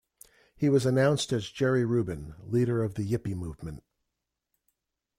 [0.55, 3.83] He was announced as Jerry Rubin, Leader of the Yippie Movement.